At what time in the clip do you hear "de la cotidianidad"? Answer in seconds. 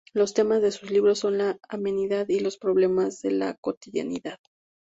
3.21-4.39